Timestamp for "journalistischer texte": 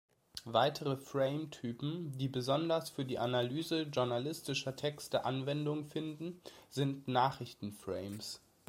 3.83-5.25